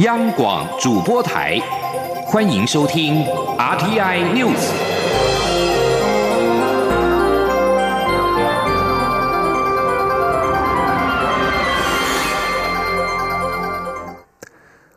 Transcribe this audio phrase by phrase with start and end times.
[0.00, 1.56] 央广主播台，
[2.26, 3.24] 欢迎收听
[3.56, 4.72] RTI News。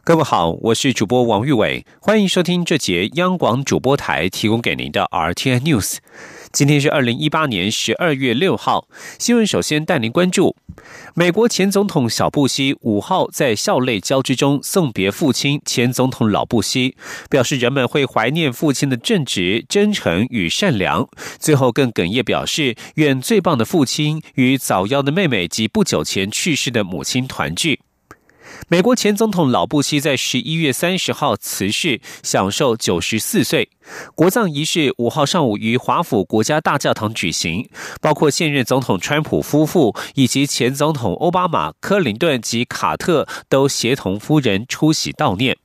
[0.04, 5.98] 各位好，我是主播王玉伟，欢迎收听这节央广主播台提供给您的 RTI News。
[6.52, 8.88] 今天是二零一八年十二月六号，
[9.20, 10.56] 新闻首先带您关注：
[11.14, 16.96] 美国前总统小布希五号在校内交织中送别父亲前总统老布希，
[17.30, 21.08] 表示人们会怀念父亲的正直、真诚与善良。
[21.40, 27.80] 最后更哽咽表示，愿最棒的父亲与早夭的妹妹及不久前去世的母亲团聚。
[28.70, 33.70] 美国前总统老布希在十一月三十号辞世，享受九十四岁。
[34.14, 37.70] 国葬仪式五号上午于华府国家大教堂举行，
[38.02, 45.58] 包括现任总统川普夫妇以及前总统奥巴马、克林顿及卡特都协同夫人出席悼念。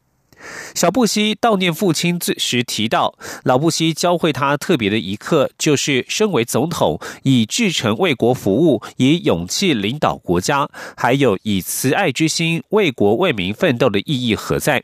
[0.74, 14.82] 小布希悼念父亲时提到，老布希教会他特别的一课，就是身为总统，以至诚为国服务，以勇气领导国家，还有以慈爱之心为国为民奋斗的意义何在？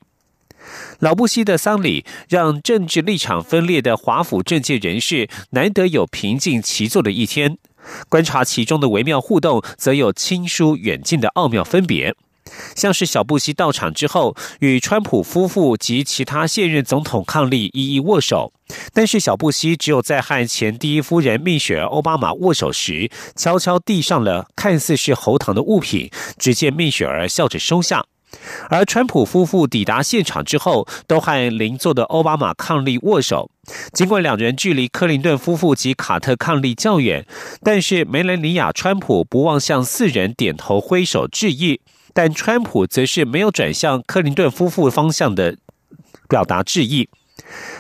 [0.98, 7.56] 老布希的丧礼让政治立场分裂的华府政界人士难得有平静齐坐的一天，
[8.08, 12.14] 观察其中的微妙互动，则有亲疏远近的奥妙分别。
[12.74, 18.52] 像是小布希到场之后，与川普夫妇及其他现任总统伉俪一一握手，
[18.92, 28.04] 但是小布希只有在和前第一夫人蜜雪儿奥巴马握手时，悄悄递上了看似是喉糖的物品，只见蜜雪儿笑着收下。
[28.68, 33.50] 而川普夫妇抵达现场之后，都和邻座的奥巴马伉俪握手。
[33.94, 37.26] 尽管两人距离克林顿夫妇及卡特伉俪较远，
[37.62, 41.80] 但是梅兰妮亚·川普不忘向四人点头挥手致意。
[42.18, 45.56] 但川普则是没有转向克林顿夫妇方向的
[46.28, 47.08] 表达致意，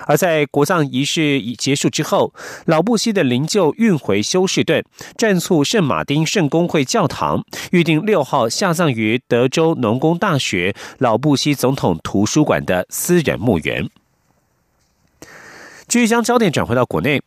[0.06, 2.32] 而在国葬仪式结束之后，
[2.64, 4.84] 老布希的灵柩运回休士顿，
[5.16, 13.90] 暂促圣马丁圣公会教堂，预定六号下葬于德州农工大学老布希总统图书馆的私人墓园。
[15.88, 17.20] 继续将焦点转回到国内。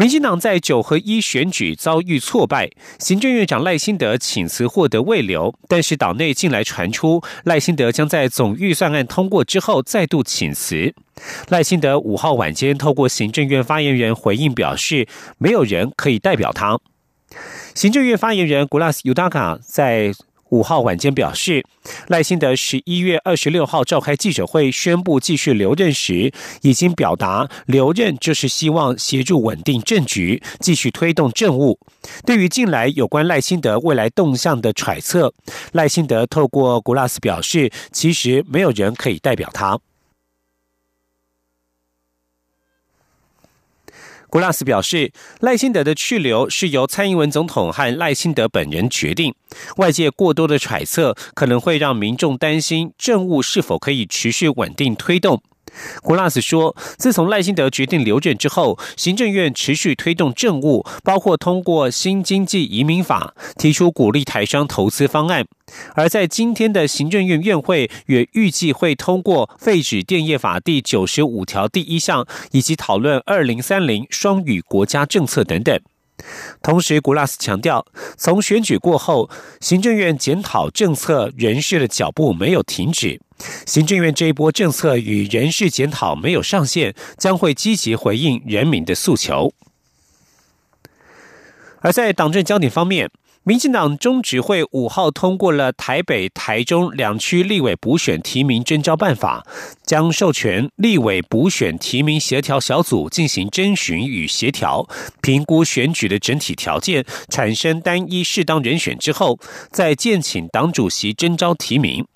[0.00, 10.94] 民进党在九合一选举遭遇挫败，行政院长赖清德请辞获得未留，但是党内近来传出赖清德将在总预算案通过之后再度请辞。
[11.50, 15.06] 赖清德五号晚间透过行政院发言人回应表示，
[15.36, 16.80] 没有人可以代表他。
[17.74, 20.14] 行政院发言人古拉斯尤达卡在。
[20.50, 21.64] 五号晚间表示，
[22.08, 31.78] 赖清德十一月二十六号召开记者会，宣布继续留任时，已经表达留任就是希望协助稳定政局，继续推动政务。
[32.24, 35.32] 对于近来有关赖清德未来动向的揣测，
[35.72, 39.78] 赖清德透过古拉斯表示，其实没有人可以代表他。
[44.30, 49.34] 古拉斯表示，赖清德的去留是由蔡英文总统和赖清德本人决定。
[49.76, 55.42] 外界过多的揣测，可能会让民众担心政务是否可以持续稳定推动。
[56.02, 65.46] 古拉斯说：“自从赖辛德决定留任之后，行政院持续推动政务，包括通过新经济移民法，提出鼓励台商投资方案。
[65.94, 75.80] 而在今天的行政院院会，也预计会通过废止电业法第九十五条第一项，以及讨论二零三零双语国家政策等等。”
[76.62, 77.86] 同时，古拉斯强调，
[78.16, 83.20] 从选举过后，行政院检讨政策人事的脚步没有停止。
[83.66, 89.52] 行政院这一波政策与人事检讨没有上线，将会积极回应人民的诉求。
[91.80, 93.10] 而在党政焦点方面。
[93.50, 99.44] 民进党中执会五号通过了台北、台中两区立委补选提名征召办法，
[99.84, 104.88] 将授权立委补选提名协调小组进行征询与协调，
[105.20, 109.36] 评估选举的整体条件，产生单一适当人选之后，
[109.72, 112.06] 再建请党主席征召提名。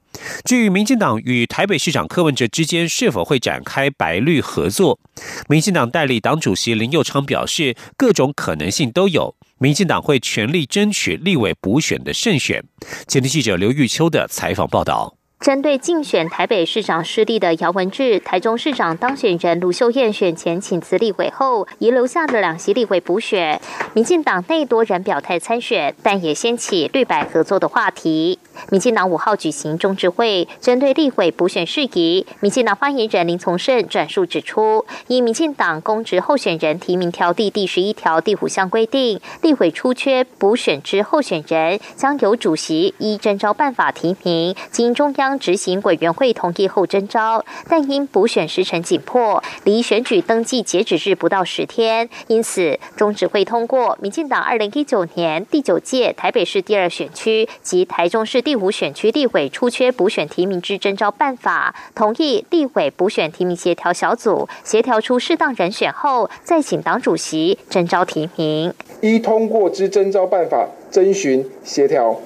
[0.45, 5.01] 至于民进党与台北市长柯文哲之间是否会展开白绿合作，
[5.49, 9.35] 民进党代理党主席林佑昌表示，各种可能性都有。
[9.59, 12.63] 民进党会全力争取立委补选的胜选。
[13.07, 15.17] 前天记者刘玉秋的采访报道。
[15.45, 23.61] 针对竞选台北市长失利的姚文智、台中市长当选人卢秀燕选前请辞立委后，遗留下的两席立委补选，
[23.93, 28.39] 民进党内多人表态参选，但也掀起绿白合作的话题。
[28.71, 45.34] 民进党五号举行中执会，针对立委补选事宜，民进党发言人林从胜转述指出，以民进党公职候选人提名条例第十一条第五项规定，立委出缺补选之候选人，将由主席依征召办法提名，经中央。
[45.39, 68.73] 执行委员会同意后征召，但因补选时程紧迫，离选举登记截止日不到十天，因此中执会通过民进党二零一九年第九届台北市第二选区及台中市第五选区立委出缺补选提名之征召办法，同意立委补选提名协调小组协调出适当人选后，再请党主席征召提名。
[69.01, 72.19] 一通过之征召办法征询协调。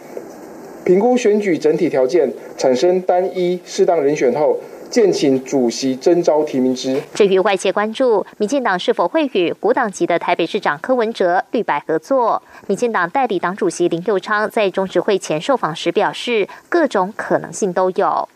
[0.88, 2.26] 评估选举整体条件，
[2.56, 4.58] 产生单一适当人选后，
[4.90, 7.00] 建请主席征召提名之。
[7.14, 18.28] 至于外界关注民进党是否会与国党籍的台北市长柯文哲绿白合作，民进党代理党主席林佑昌在中执会前受访时表示，各种可能性都有。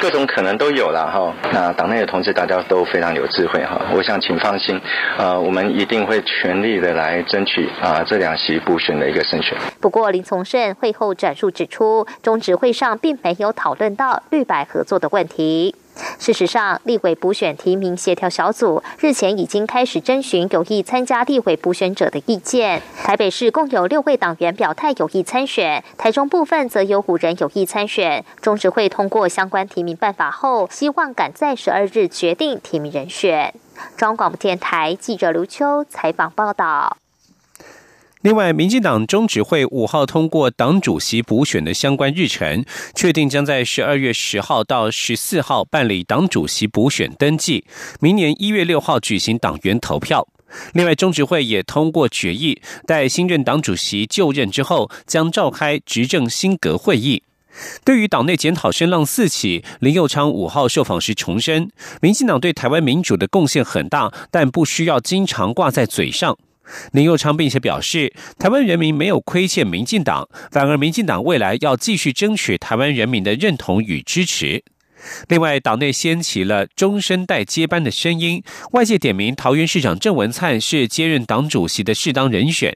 [0.00, 4.78] 各种可能都有了哈，那党内的同志大家都非常有智慧哈，我想请放心，
[5.16, 9.56] 呃，我们一定会全力的来争取啊这两席补选的一个胜选。
[9.80, 15.74] 不过林从胜会后转述指出，中执会上并没有讨论到绿白合作的问题。
[16.18, 22.80] 事实上，立委补选提名协调小组日前已经开始征询有意参加立委补选者的意见。
[23.02, 28.24] 台北市共有六位党员表态有意参选，台中部分则有五人有意参选。
[28.40, 33.52] 中执会通过相关提名办法后，希望赶在十二日决定提名人选。
[33.96, 36.96] 中央广播电台记者刘秋采访报道。
[38.24, 47.66] 另外，民进党中执会五号通过党主席补选的相关日程，确定将在十二月十号到十四号办理党主席补选登记，
[48.00, 50.26] 明年一月六号举行党员投票。
[50.72, 57.24] 另外，中执会也通过决议，待新任党主席就任之后，将召开执政新阁会议。
[57.84, 61.68] 对于党内检讨声浪四起，林佑昌五号受访时重申，
[62.00, 66.38] 民进党对台湾民主的贡献很大，但不需要经常挂在嘴上。
[66.92, 74.62] 林佑昌并且表示，台湾人民没有亏欠民进党，反而民进党未来要继续争取台湾人民的认同与支持。
[75.28, 82.74] 另外，党内掀起了中生代接班的声音，外界点名桃园市长郑文灿是接任党主席的适当人选。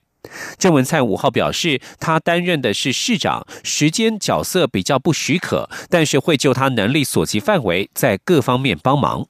[0.59, 9.27] 郑文灿五号表示，他担任的是市长，时间角色比较不许可，但是会就他能力所及范围，在各方面帮忙。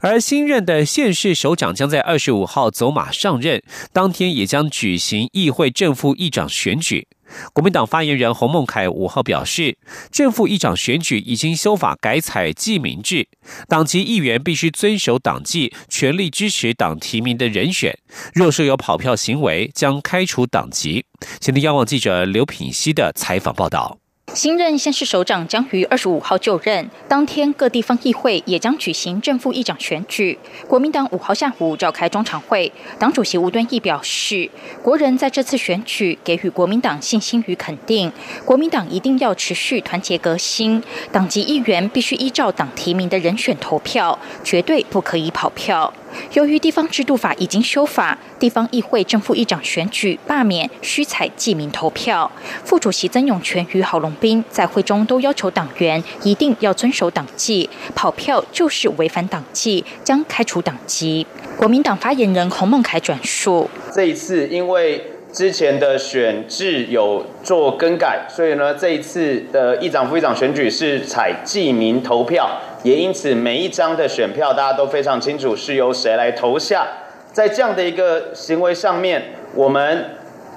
[0.00, 3.62] 而新任的县市首长将在二十五号走马上任，
[3.92, 7.08] 当天也将举行议会正副议长选举。
[7.52, 9.76] 国民党发言人洪孟凯五号表示，
[10.10, 13.28] 正副议长选举已经修法改采记名制，
[13.68, 17.98] 党籍议员必须遵守党纪，全力支持党提名的人选。
[18.32, 21.04] 若设有跑票行为，将开除党籍。
[21.40, 23.98] 前天央网记者刘品熙的采访报道。
[24.34, 30.38] 新任县市首长将于二十五号就任，当天各地方议会也将举行正副议长选举。
[30.68, 34.48] 国民党五号下午召开中常会，党主席吴敦义表示，
[34.82, 38.12] 国人在这次选举给予国民党信心与肯定，
[38.44, 45.92] 国民党一定要持续团结革新，党籍议员必须依照党提名的人选投票，绝对不可以跑票。
[46.32, 52.30] 由于地方制度法已经修法，地方议会正副议长选举罢免需采记名投票。
[52.64, 61.26] 副主席曾永权与郝龙斌在会中都要求党员一定要遵守党纪，跑票就是违反党纪，将开除党籍。
[61.56, 72.48] 国民党发言人洪孟凯转述：这一次因为之前的选制有做更改，所以呢，这一次的议长副议长选举是采记名投票。
[72.82, 76.86] 也因此，每一张的选票，大家都非常清楚是由谁来投下。
[77.32, 79.22] 在这样的一个行为上面，
[79.54, 80.06] 我们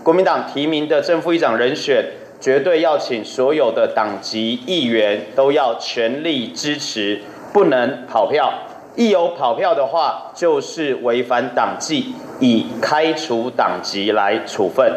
[0.04, 2.06] 国民党提名的正副议长人选，
[2.40, 7.20] 绝对要请所有的党籍议员都要全力支持，
[7.52, 8.54] 不能跑票。
[8.96, 14.92] 一有跑票的话，就是违反党纪，以开除党籍来处分。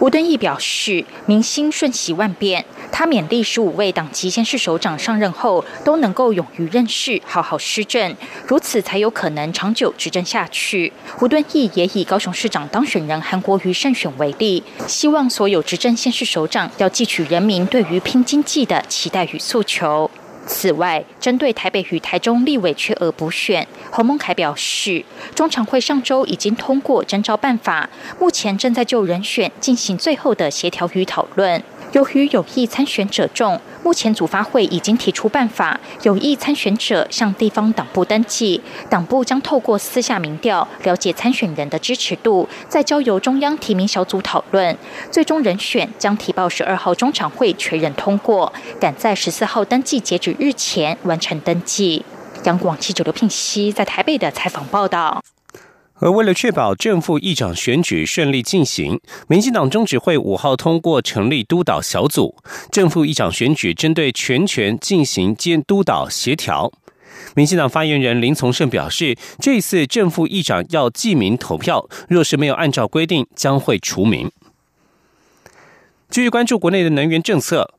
[0.00, 8.14] 吴敦义表示，民心瞬息万变，他勉励十五位党籍县市首长上任后都能够勇于认事，好好施政，
[8.46, 10.92] 如此才有可能长久执政下去。
[11.20, 20.10] 吴敦义也以高雄市长当选人韩国瑜胜选为例，希望所有执政先市首长要汲取人民对于拼经济的期待与诉求。
[20.48, 27.88] 此外，针对台北与台中立委缺额补选，侯孟凯表示，中常会上周已经通过征召办法，
[28.18, 31.62] 目前正在就人选进行最后的协调与讨论。
[31.92, 44.76] 由于有意参选者众，目前组发会已经提出办法，有意参选者向地方党部登记，党部将透过私下民调了解参选人的支持度，再交由中央提名小组讨论，
[45.10, 52.04] 最终人选将提报十二号中常会确认通过，赶在十四号登记截止日前完成登记。
[52.44, 55.22] 央广记者刘聘熙在台北的采访报道。
[56.00, 62.36] 而为了确保正副议长选举顺利进行，民进党中执会五号通过成立督导小组，
[62.70, 66.72] 正副议长选举针对全权进行监督导协调。
[67.34, 74.30] 民进党发言人林从胜表示，这次正副议长要记名投票，若是没有按照规定，将会除名。
[76.10, 77.74] 继续关注国内的能源政策。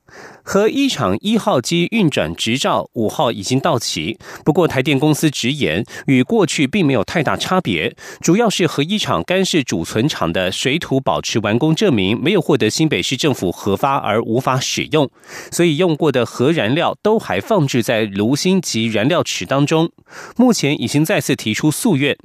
[0.51, 15.07] 核一厂一号机运转执照五号已经到期，不过台电公司直言，与过去并没有太大差别，主要是核一厂干式储存厂的水土保持完工证明没有获得新北市政府核发而无法使用，
[15.51, 19.91] 所以用过的核燃料都还放置在炉芯及燃料池当中，
[20.35, 22.17] 目前已经再次提出诉愿。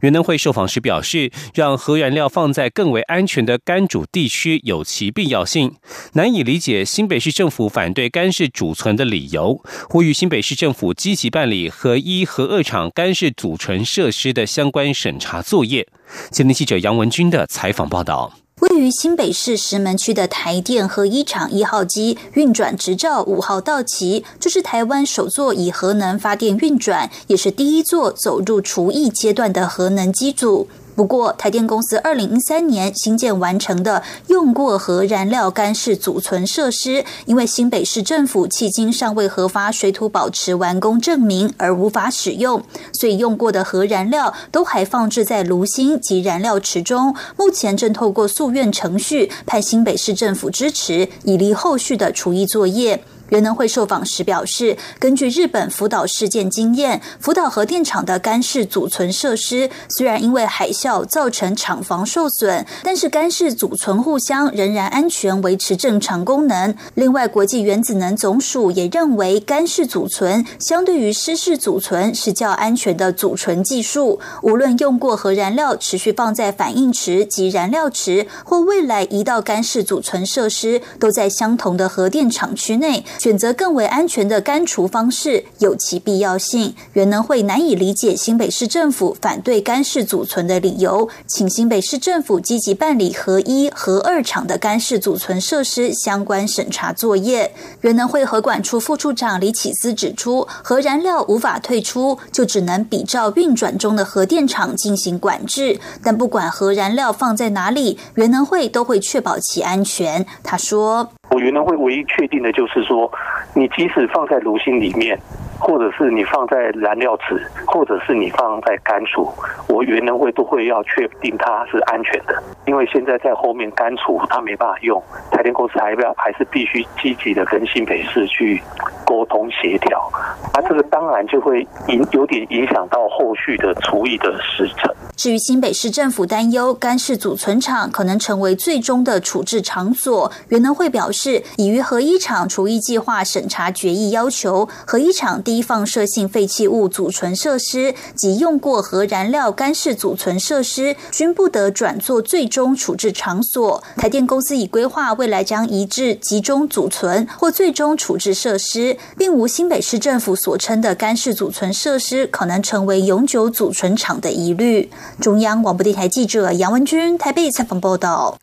[0.00, 5.76] 原能会受访时表示，让核燃料放在更为安全的干主地区有其必要性，
[6.14, 15.86] 难以理解新北市政府反对干式储存的理由，呼吁新北市政府积极办理核一、核二厂干式储存设施的相关审查作业。
[16.30, 18.32] 前天记者杨文军的采访报道。
[18.60, 30.68] 位于新北市石门区的台电核一厂一号机运转执照五号到期，这是台湾首座以核能发电运转，也是第一座走入除役阶段的核能机组。
[30.98, 42.60] 不过，台电公司二零一三年新建完成的用过核燃料干式储存设施，因为新北市政府迄今尚未核发水土保持完工证明而无法使用，
[42.92, 47.14] 所以用过的核燃料都还放置在炉芯及燃料池中。
[47.36, 53.04] 目前正透过诉愿程序，派新北市政府支持，以利后续的除役作业。
[53.28, 66.74] 原能会受访时表示，根据日本福岛事件经验，福岛核电厂的干式储存设施虽然因为海啸造成厂房受损，但是干式储存互相仍然安全，维持正常功能。
[66.94, 74.18] 另外，国际原子能总署也认为，干式储存相对于湿式储存是较安全的储存技术。
[74.42, 83.04] 无论用过核燃料持续放在反应池及燃料池，或未来移到干式储存设施，都在相同的核电厂区内。
[83.18, 86.74] 选择更为安全的干除方式有其必要性。
[86.94, 97.52] 原能会难以理解新北市政府反对干式储存的理由，请新北市政府积极办理核一、核二厂的干式储存设施相关审查作业。
[97.82, 105.78] 原能会核管处副处长李启思指出，核燃料无法退出，就只能比照运转中的核电厂进行管制。
[106.02, 110.24] 但不管核燃料放在哪里，原能会都会确保其安全。
[110.42, 111.10] 他说。
[111.38, 113.08] 我原来会唯一确定的就是说，
[113.54, 115.16] 你即使放在炉心里面，
[115.58, 119.28] 或者是你放在燃料池，或者是你放在干储，
[119.68, 122.42] 我原能会都会要确定它是安全的。
[122.66, 128.62] 因为现在在后面干储它没办法用，台电公司还要还是必须积极的跟新北市去
[129.04, 130.10] 沟通协调，
[130.54, 134.94] 那这个当然就会影有点影响到后续的除役的时程。
[135.16, 153.82] 至于新北市政府担忧干式储存厂可能成为最终的处置场所，原能会表示，已于核一厂除役计划审查决议要求，核一厂低放射性废弃物储存设施及用过核燃料干式储存设施均不得转作最终处置场所。
[153.96, 164.90] 台电公司已规划未来将移至集中储存或最终处置设施，并无新北市政府所称的干式储存设施可能成为永久储存厂的疑虑。
[165.18, 168.36] 中央广播电台记者杨文君台北采访报道：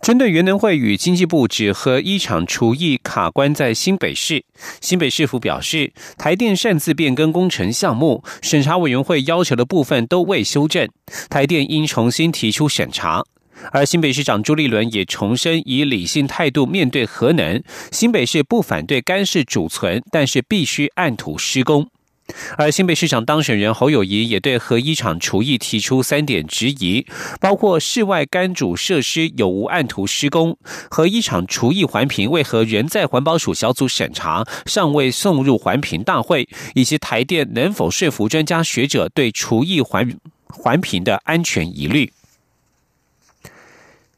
[0.00, 4.42] 针对原能会与经济部只和一场厨艺卡关在新北市，
[4.80, 10.88] 新北市府表示，台电擅自变更工程项目，审查委员会要求的部分都未修正，
[11.28, 13.22] 台电应重新提出审查。
[13.70, 21.90] 而新北市长朱立伦也重申以理性态度面对核能，新北市不反对干式储存，但是必须按图施工。
[22.56, 27.06] 而新北市长当选人侯友谊也对核一厂厨艺提出三点质疑，
[27.40, 30.56] 包括室外干煮设施有无按图施工，
[30.90, 42.12] 核一厂厨艺环评为何仍在环保署小组审查，尚未送入环评大会，以及台电能否说服专家学者对厨艺环环评的安全疑虑。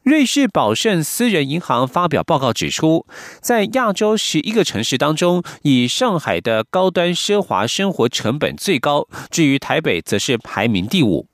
[0.05, 3.07] 瑞士宝盛私人银行发表报告指出，
[3.41, 11.25] 在亚洲十一个城市当中，以上海的高端奢华生活成本最高，至于台北则是排名第五。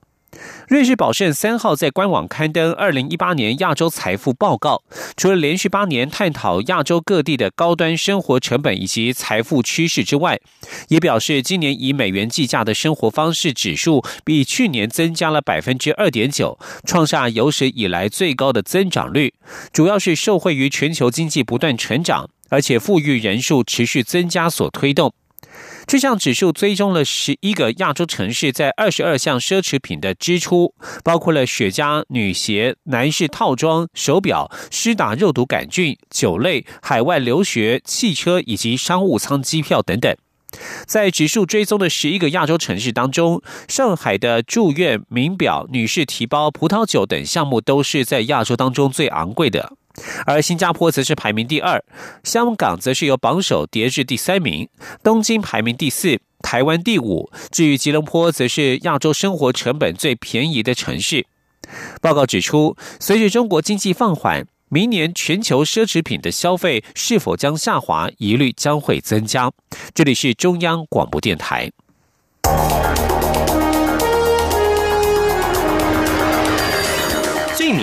[0.67, 4.81] 瑞士宝盛三号在官网刊登二零一八年亚洲财富报告，
[5.17, 10.39] 除了连续八年探讨亚洲各地的高端生活成本以及财富趋势之外，
[10.87, 19.33] 也表示今年以美元计价的生活方式指数比去年增加了百分之二点九，创下有史以来最高的增长率，
[19.73, 25.13] 主要是受惠于全球经济不断成长，而且富裕人数持续增加所推动。
[25.85, 30.73] 这项指数追踪了十一个亚洲城市在二十二项奢侈品的支出，
[31.03, 40.15] 包括了雪茄、女鞋、男士套装、手表、施打肉毒杆菌、酒类、海外留学、汽车以及商务舱机票等等。
[40.85, 49.73] 在指数追踪的十一个亚洲城市当中，上海的住院、名表、女士提包、葡萄酒等项目都是在亚洲当中最昂贵的，
[50.25, 51.83] 而新加坡则是排名第二，
[52.23, 54.67] 香港则是由榜首跌至第三名，
[55.03, 61.25] 东京排名第四，台湾第五，至于吉隆坡则是亚洲生活成本最便宜的城市。
[62.01, 64.45] 报告指出，随着中国经济放缓。
[64.73, 69.51] 明年全球奢侈品的消费是否将下滑，疑虑将会增加。
[69.93, 71.69] 这里是中央广播电台。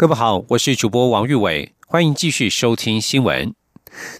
[0.00, 3.54] 各位好，我是主播王玉伟，欢迎继续收听新闻。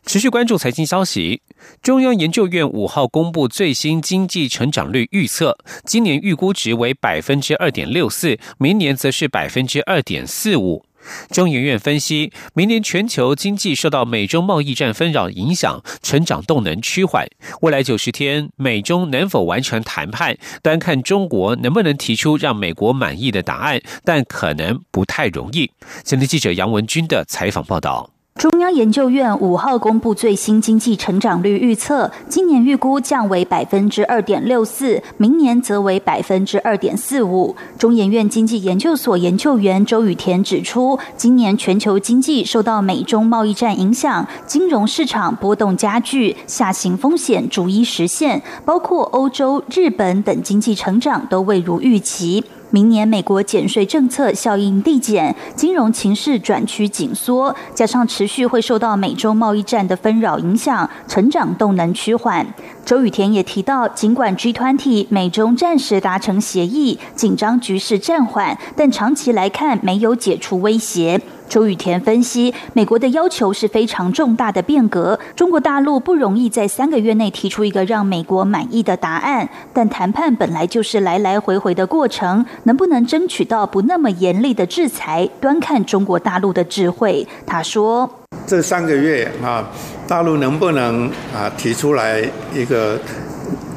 [0.05, 1.41] 持续关注财经消息。
[1.81, 5.57] 中央研究院五号公布最新经济成长率预测，
[5.87, 10.85] 今年预估值为百分之二点六四，明年则是百分之二点四五。
[11.30, 17.26] 中研院分析，明年全球经济受到美中贸易战纷扰影响，成长动能趋缓。
[17.62, 25.71] 未来九十天，美中能否完成谈判，单看中国能不能提出让美国满意的答案，但可能不太容易。
[26.04, 28.10] 前天记者杨文军的采访报道。
[28.41, 37.55] 中央研究院五号公布最新经济成长率预测，今年预估降为百分之二点六四，明年则为百分之二点四五。
[37.76, 52.43] 中研院经济研究所研究员周雨田指出，今年全球经济受到美中贸易战影响，金融市场波动加剧，下行风险逐一实现，包括欧洲、日本等经济成长都未如预期。
[52.71, 62.47] 明年美国减税政策效应递减，金融情势转趋紧缩，加上持续会受到美洲贸易战的纷扰影响，成长动能趋缓。
[62.85, 71.21] 周雨田也提到，尽管 G20 美中暂时达成协议，紧张局势暂缓，但长期来看没有解除威胁。
[71.50, 79.49] 周雨田分析，美国的要求是非常重大的变革，中国大陆不容易在三个月内提出一个让美国满意的答案。
[79.73, 87.26] 但谈判本来就是来来回回的过程，能不能争取到不那么严厉的制裁，端看中国大陆的智慧。
[87.45, 88.08] 他说
[88.47, 89.69] ：“这三个月啊，
[90.06, 92.23] 大陆能不能啊提出来
[92.54, 92.97] 一个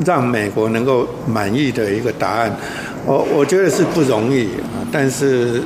[0.05, 2.55] 让美国能够满意的一个答案？
[3.07, 5.59] 我我觉得是不容易啊，但是。”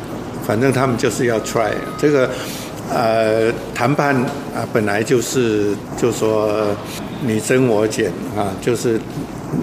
[0.48, 2.30] 反正他们就是要 try 这个，
[2.90, 4.16] 呃，谈判
[4.56, 6.66] 啊，本来就是就说
[7.22, 8.98] 你增我减啊，就是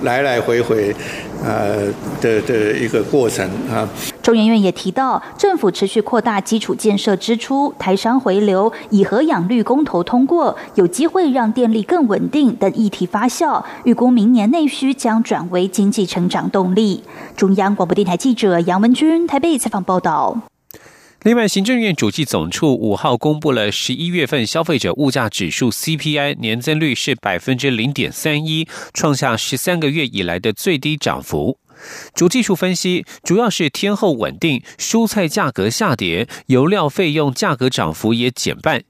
[0.03, 0.95] 来来回回
[1.43, 1.87] 呃
[2.21, 3.89] 的的一个过程啊。
[4.21, 17.03] 中研院也提到，政府持续扩大基础建设支出，台商回流，以核养绿公投通过，有机会让电力更稳定等议题发酵，预估明年内需将转为经济成长动力。
[17.35, 20.37] 中央广播电台记者杨文君台北采访报道。
[21.25, 31.59] 另外，行政院主计总处五号公布了十一月份消费者物价指数 CPI 年增率是百分之零点三一，创下十三个月以来的最低涨幅。
[32.15, 38.83] 主技术分析，主要是天后稳定，蔬菜价格下跌，油料费用价格涨幅也减半，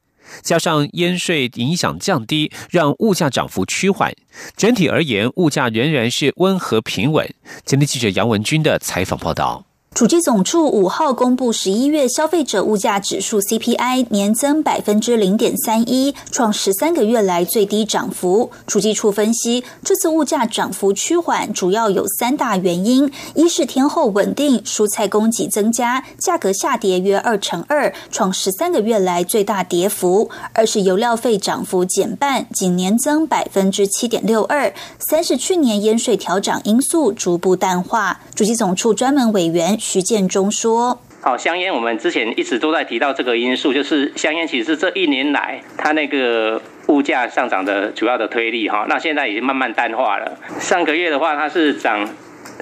[0.42, 4.12] 加上烟税影响降低，让物价涨幅趋缓。
[4.56, 7.32] 整体而言，物价仍然是温和平稳。
[7.64, 9.64] 今天记者杨文军的采访报道。
[9.94, 18.50] 主计总处五号公布十一月消费者物价指数 CPI 年增百分之零点三一，创十三个月来最低涨幅。
[18.66, 38.20] 主计处分析，这次物价涨幅趋缓，主要有三大原因：一是天后稳定，蔬菜供给增加，价格下跌约二成二，创十三个月来最大跌幅；二是油料费涨幅减半，仅年增百分之七点六二；三是去年烟税调涨因素逐步淡化。
[38.34, 39.78] 主计总处专门委员。
[39.84, 48.86] 徐建中说：“好，香烟我们之前一直都在提到这个因素，就是香烟其实是这一年来它那个物价上涨的主要的推力哈。
[48.88, 50.38] 那现在已经慢慢淡化了。
[50.58, 52.08] 上个月的话，它是涨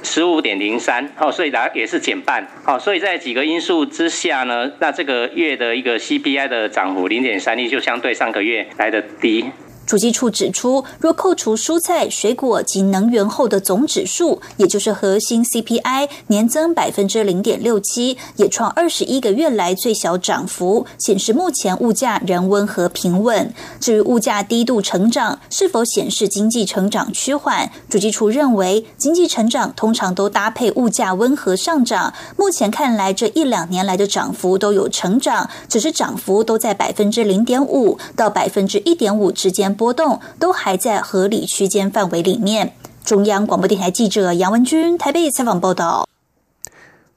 [0.02, 2.44] 十五点零三，好，所以它也是减半。
[2.64, 9.46] 好，所以在几个因素之下呢，那这个月的一个 CPI 的涨幅零点三一，就相对上个月来的低。”
[9.84, 23.52] 主计处指出，若扣除蔬菜、水果及能源后的总指数，也就是核心 CPI，年增百分之零点六七，也创二十一个月来最小涨幅，显示目前物价仍温和平稳。
[23.80, 27.70] 至于物价低度成长，是否显示经济成长趋缓？
[27.90, 32.14] 主计处认为，经济成长通常都搭配物价温和上涨。
[32.36, 39.71] 目前看来，这一两年来的涨幅都有成长，只是涨幅都在百分之零点五到百分之一点五之间。
[39.74, 42.74] 波动都还在合理区间范围里面。
[43.04, 46.11] 中央广播电台记者杨文军台北采访报道。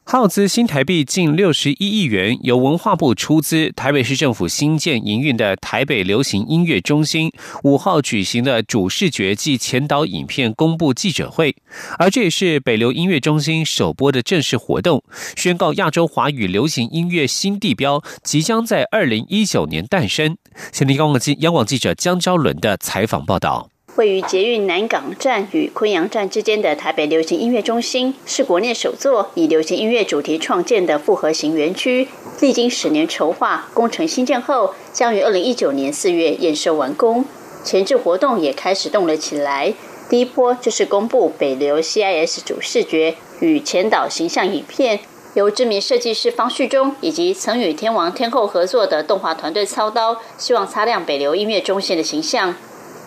[0.08, 7.32] 耗资新台币近六十一亿元，由文化部出资，台北市政府新建营运的台北流行音乐中心
[7.64, 11.56] 五号举行的主视觉暨前导影片公布记者会，
[11.98, 15.04] 而这也是北流音乐中心首播的正式活动，
[15.36, 20.38] 宣告亚洲华语流行音乐新地标即将在二零一九年诞生。
[20.72, 23.72] 先听央广记央广记者江昭伦的采访报道。
[23.96, 32.10] 位于捷运南港站与昆阳站之间的台北流行音乐中心，是国内首座以流行音乐主题创建的复合型园区。
[32.42, 37.24] 历经十年筹划，工程新建后，将于二零一九年四月验收完工。
[37.64, 39.74] 前置活动也开始动了起来。
[40.10, 45.00] 第一波就是公布北流 CIS 主视觉与前导形象影片，
[45.36, 52.54] 由知名设计师方旭中以及曾与天王天后合作的动画团队操刀，希望擦亮北流音乐中心的形象。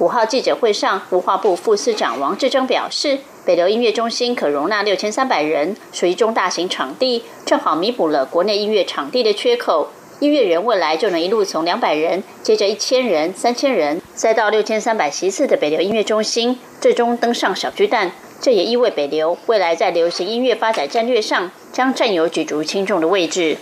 [0.00, 9.88] 五号记者会上，文化部副司长王志征表示，北流音乐中心可容纳六千三百人，属于中大型场地，正好弥补了国内音乐场地的缺口。
[10.20, 18.12] 音乐人未来就能一路从两百人，接着一千人、三千人，再到六千三百席次的北流音乐中心，最终登上小巨蛋。
[18.40, 23.56] 这也意味北流未来在流行音乐发展战略上将占有举足轻重的位置。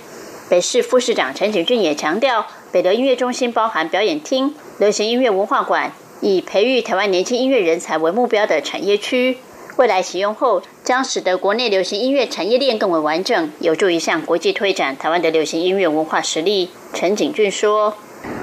[0.50, 5.92] 北市副市长陈景俊也强调，北流音乐中心包含表演厅、流行音乐文化馆。
[6.20, 9.36] 以培育台湾年轻音乐人才为目标的产业区，
[9.76, 16.70] 未来启用后将使得国内流行音乐产业链更为完整，有助于向国际推展台湾的流行音乐文化实力。
[16.94, 17.94] 陈景俊说：“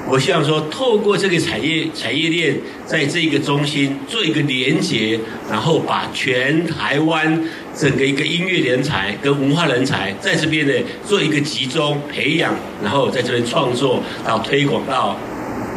[0.08, 2.56] 我希望说，透过这个产业产业链，
[2.86, 7.44] 在这个中心做一个连接，然后把全台湾
[7.76, 15.18] 整个一个音乐人才跟文化人才在这边呢做一个集中培养，然后在这边创作到推广到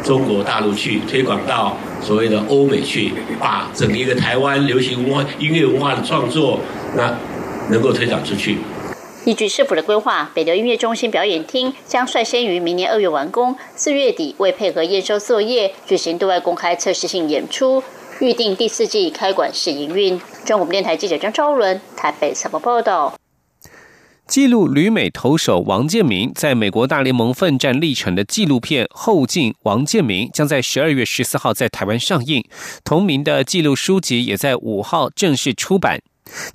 [0.03, 1.75] 中国大陆去，推广到。”
[2.07, 6.57] 所谓的欧美去，把整个一个台湾流行文化、音乐文化的创作，
[6.95, 7.13] 那
[7.69, 8.59] 能够推展出去。
[9.25, 17.83] 依据市府的规划，北流音乐中心表演厅将率先于明年二月完工，四月底为配合验收作业，举行对外公开测试性演出，
[18.21, 20.17] 预定第四季开馆试营运。
[20.45, 23.13] 中国电台记者张昭伦台北采访报道。
[24.27, 32.43] 记录旅美投手王建民在美国大联盟奋战历程的纪录片《后进王建民》将在十二月十四号在台湾上映，
[32.83, 36.01] 同名的记录书籍也在五号正式出版。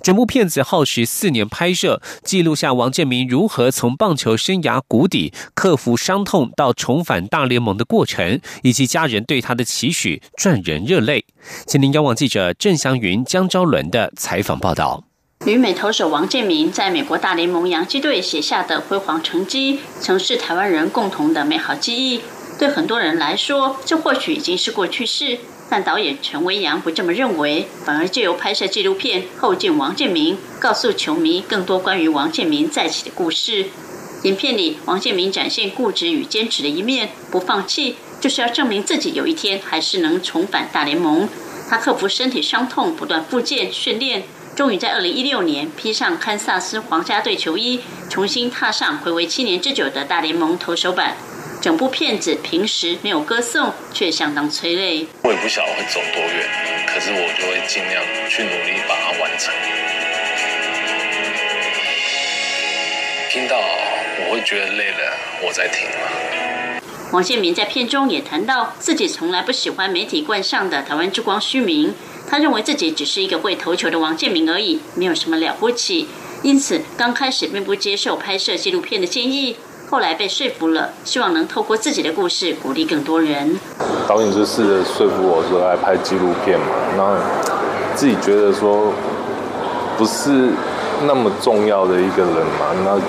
[0.03, 11.25] 整部片子耗时四年拍摄，记录下王建民如何从棒球生涯谷底克服伤痛到重返大联盟的过程，以及家人对他的期许，赚人热泪。
[11.65, 15.03] 请您央网记者郑祥云、江昭伦的采访报道。
[15.45, 22.21] 旅美投手王建民在美国大联盟洋基队写下的辉煌成绩，曾是台湾人共同的美好记忆。
[22.57, 25.39] 对很多人来说，这或许已经是过去式。
[25.69, 33.65] 但导演陈维阳不这么认为，反而借由拍摄纪录片《后进王建民》，告诉球迷更多关于王建民再起的故事。
[34.23, 41.27] 影片里，王建民展现固执与坚持的一面，不放弃，就是要证明自己有一天还是能重返大联盟。
[41.69, 44.23] 他克服身体伤痛，不断复健训练。
[44.55, 51.17] 终于在二零一六年披上堪萨斯皇家队球衣，重新踏上回违七年之久的大联盟投手板。
[51.59, 55.07] 整部片子平时没有歌颂，却相当催泪。
[55.23, 56.47] 我也不晓得会走多远，
[56.85, 59.51] 可是我就会尽量去努力把它完成。
[63.31, 65.87] 听到我会觉得累了，我在听
[67.11, 71.95] 王建民在片中也谈到，自己从来不喜欢媒体冠上的台湾之光虚名，
[72.33, 76.07] 他认为自己只是一个会投球的王建民而已，没有什么了不起。
[76.41, 79.55] 因此，刚开始并不接受拍摄纪录片的建议，
[79.91, 83.59] 后来被说服了，希望能透过自己的故事鼓励更多人。
[84.07, 86.65] 导演就试着说服我说来拍纪录片嘛，
[86.97, 88.91] 那自己觉得说
[89.95, 90.49] 不是
[91.05, 92.99] 那么重要的一个人嘛，那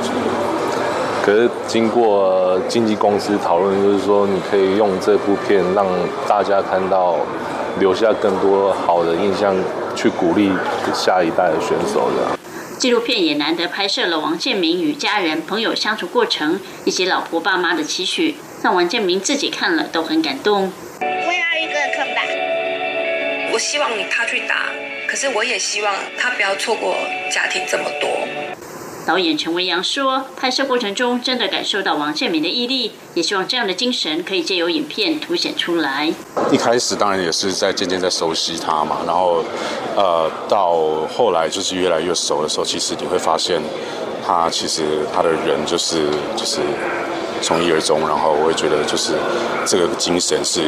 [1.67, 5.87] 经过经纪公司讨论，就是说你可以用这部片让
[6.29, 7.17] 大家看到，
[7.81, 9.55] 留下更多好的印象，
[9.97, 10.53] 去鼓励
[10.95, 12.39] 下一代的选手的。
[12.79, 20.71] 纪录片也难得拍摄了王建民与家人朋友相处过程，以及老婆爸妈的期许，让王建民自己看了都很感动。
[21.01, 22.23] 我要一个看吧。
[23.53, 24.67] 我希望他去打，
[25.09, 26.95] 可是我也希望他不要错过
[27.33, 28.11] 家庭这么多。
[29.07, 36.11] 导演陈维阳说：“拍摄过程中真的感受到王建民的毅力，也希望这样的精神可以借由影片凸显出来。
[36.51, 39.45] 一开始当然也是在渐渐在熟悉他嘛，然后
[39.95, 43.61] 呃到后来就是越来越熟的时候，其实你会发现
[44.27, 44.83] 他其实
[45.15, 46.61] 他的人就是就是
[47.43, 49.13] 从一而终，然后我会觉得就是
[49.67, 50.63] 这个精神是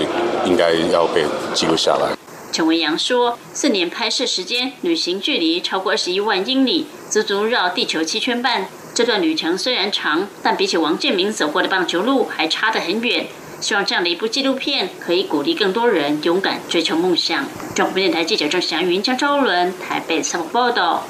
[0.44, 2.14] 应该要被记录下来。”
[2.56, 8.66] 陈维阳说：“四年拍摄时间，旅行距离超过二十一万英里，足足绕地球七圈半。
[8.94, 13.26] 这段旅程虽然长，但比起王建民走过的棒球路还差得很远。
[13.60, 17.44] 希望这样的一部纪录片可以鼓励更多人勇敢追求梦想。”
[17.76, 21.08] 中国电台记者郑祥云、江昭伦台北采访报道。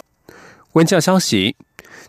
[0.73, 1.55] 文教消息。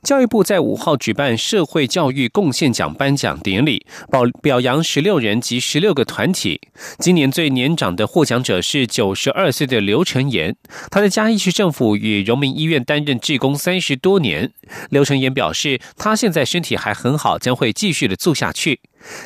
[0.08, 6.62] 教育部在五号举办社会教育贡献奖颁奖典礼，表表扬十六人及十六个团体。
[6.98, 10.56] 今年最年长的获奖者是九十二岁的刘成言，
[10.90, 14.54] 他在嘉义市政府与荣民医院担任志工三十多年。
[14.90, 18.80] 刘成言表示，他现在身体还很好，将会继续的做下去。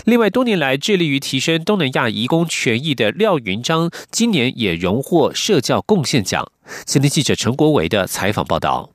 [0.06, 6.52] 另外，多年来致力于提升东南亚移工权益的廖云章，今年也荣获社教贡献奖。
[6.86, 8.90] 今天记者陈国维的采访报道。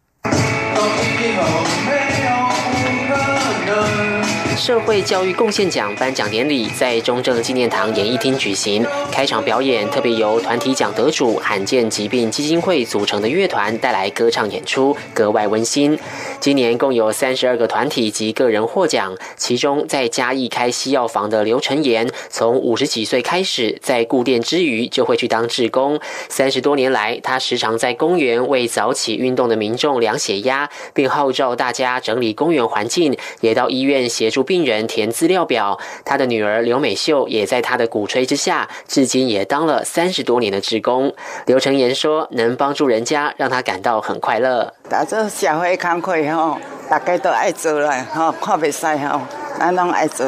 [4.66, 15.96] 社会教育贡献奖颁奖典礼在中正纪念堂演艺厅举行，开场表演特别由团体奖得主罕见疾病基金会组成的乐团带来歌唱演出，格外温馨。
[16.40, 26.00] 今年共有三十二个团体及个人获奖，其中在嘉义开西药房的刘成言，从五十几岁开始，在顾店之余就会去当志工。
[26.28, 35.78] 三十多年来，他时常在公园为早起运动的民众量血压，并号召大家整理公园环境，也到医院协助病病人填资料表。
[36.02, 41.12] 他的女儿刘美秀也在他的鼓吹之下，至今也当了三十多年的职工。
[41.44, 44.72] 刘成言说：“能帮助人家，让他感到很快乐。
[44.88, 49.20] 打做社会工课吼，大家都爱做啦，吼看袂使吼，
[49.58, 50.26] 咱拢爱做，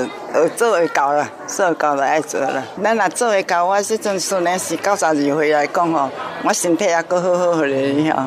[0.54, 2.62] 做会到啦，做会到就爱做啦。
[2.84, 6.10] 咱若做会到，我即阵孙年是九十二岁来讲吼，
[6.44, 8.24] 我身体也够好好咧吼，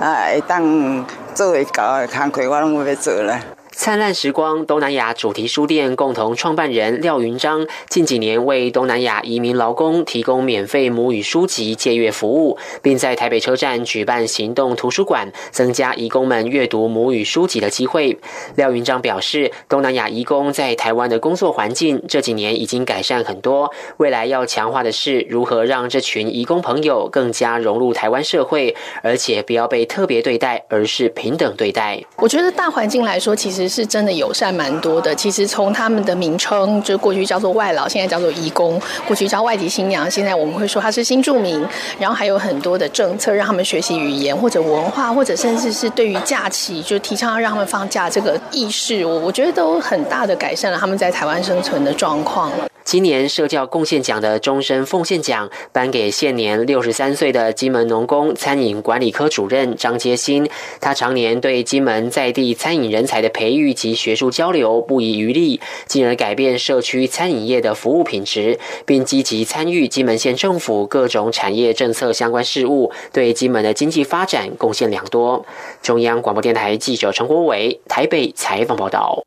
[0.00, 3.40] 啊会当做会到的工课，我拢要做啦。”
[3.76, 18.16] 灿烂时光东南亚主题书店共同创办人廖云章，近几年为东南亚移民劳工提供免费母语书籍借阅服务，并在台北车站举办行动图书馆，增加移工们阅读母语书籍的机会。
[18.54, 32.00] 廖云章表示，东南亚移工在台湾的工作环境这几年已经改善很多，未来要强化的是如何让这群移工朋友更加融入台湾社会，而且不要被特别对待，而是平等对待。
[32.18, 33.63] 我觉得大环境来说，其实。
[33.68, 35.14] 是真的友善蛮多的。
[35.14, 41.64] 其实从他们的名称，就过去叫做外劳，现在叫做移工；过去叫外籍新娘，现在我们会说他是新住民。
[41.98, 52.50] 然后还有很多的政策，让他们学习语言或者文化，或者甚至是对于假期，就提倡要让他们放假这个意识，我我觉得都很大的改善了他们在台湾生存的状况。
[52.84, 60.48] 今年社教贡献奖的终身奉献奖颁给现年六十三岁的金门农工餐饮管理科主任张杰新。
[60.80, 75.44] 他常年对金门在地餐饮人才的培育及学术交流不遗余力，进而改变社区餐饮业的服务品质，并积极参与金门县政府各种产业政策相关事务，对金门的经济发展贡献良多。
[75.82, 79.24] 中央广播电台记者陈国伟台北采访报道。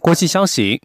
[0.00, 0.80] 国际消息。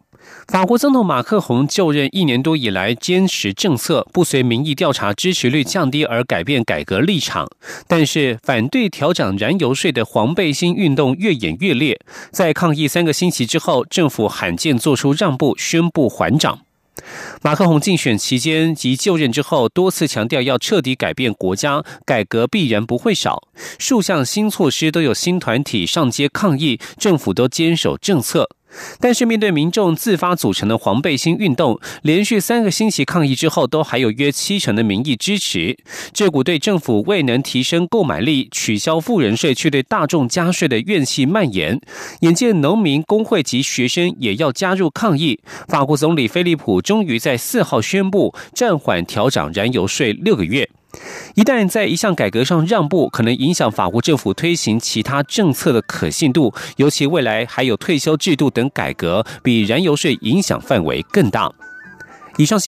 [0.48, 7.48] 法国总统马克宏就任一年多以来，坚持政策，不随民意调查支持率降低而改变改革立场。
[7.88, 12.00] 但是，反对调整燃油税的黄背心运动越演越烈。
[12.32, 16.60] 在抗议三个星期之后，政府罕见做出让步，宣布缓涨。
[17.42, 23.48] 马克宏竞选期间及就任之后，多次强调要彻底改变国家，改革必然不会少。
[23.80, 28.50] 数项新措施都有新团体上街抗议，政府都坚守政策。
[29.00, 35.78] 但是面对民众自发组成的黄背心运动，连续三个星期抗议之后，都还有约七成的民意支持。
[36.12, 41.80] 这股对政府未能提升购买力、取消富人税却对大众加税的怨气蔓延。
[42.22, 50.70] 眼见农民工会及学生也要加入抗议，法国总理菲利普终于在四号宣布暂缓调涨燃油税六个月。
[51.36, 61.52] 一旦在一项改革上让步，可能影响法国政府推行其他政策的可信度，尤其未来还有退休制度等改革，比燃油税影响范围更大。
[62.38, 62.60] 以上。